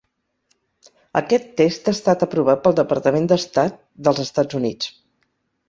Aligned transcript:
Aquest 1.21 1.45
test 1.61 1.91
ha 1.91 1.93
estat 1.99 2.25
aprovat 2.27 2.65
pel 2.65 2.77
Departament 2.81 3.31
d'Estat 3.35 3.79
dels 4.09 4.25
Estats 4.27 4.61
Units. 4.65 4.93